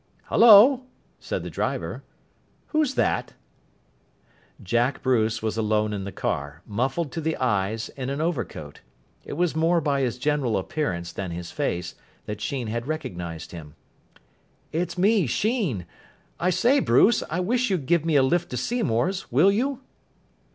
[0.31, 0.87] "Hullo,"
[1.19, 2.03] said the driver,
[2.69, 3.33] "who's that?"
[4.63, 8.81] Jack Bruce was alone in the car, muffled to the eyes in an overcoat.
[9.23, 11.93] It was more by his general appearance than his face
[12.25, 13.75] that Sheen had recognised him.
[14.71, 15.85] "It's me, Sheen.
[16.39, 19.81] I say, Bruce, I wish you'd give me a lift to Seymour's, will you?"